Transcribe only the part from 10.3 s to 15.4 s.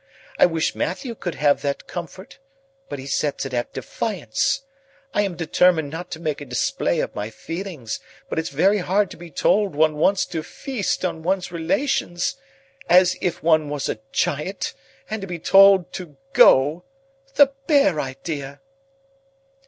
feast on one's relations,—as if one was a Giant,—and to be